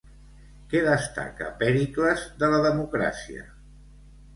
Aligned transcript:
Què 0.71 0.81
destaca 0.87 1.51
Pèricles 1.61 2.27
de 2.43 2.53
la 2.57 2.67
democràcia? 2.67 3.51